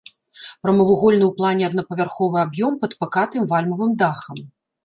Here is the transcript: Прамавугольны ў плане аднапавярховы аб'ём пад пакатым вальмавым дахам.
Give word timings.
Прамавугольны 0.63 1.19
ў 1.19 1.29
плане 1.41 1.63
аднапавярховы 1.69 2.37
аб'ём 2.47 2.73
пад 2.87 2.99
пакатым 3.05 3.47
вальмавым 3.53 3.91
дахам. 4.01 4.37